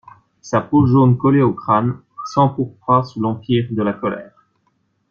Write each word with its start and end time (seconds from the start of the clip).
Sa 0.41 0.61
peau 0.61 0.87
jaune 0.87 1.15
collée 1.15 1.43
au 1.43 1.53
crâne 1.53 1.99
s'empourpra 2.25 3.03
sous 3.03 3.19
l'empire 3.19 3.67
de 3.69 3.83
la 3.83 3.93
colère. 3.93 4.31